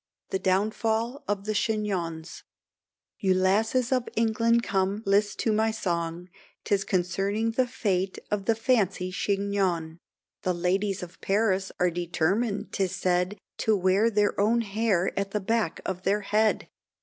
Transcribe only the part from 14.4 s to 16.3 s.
own hair at the back of their